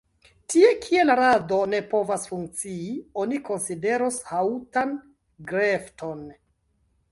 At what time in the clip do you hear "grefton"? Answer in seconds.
5.55-6.29